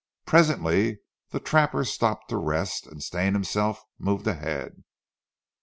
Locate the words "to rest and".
2.29-3.03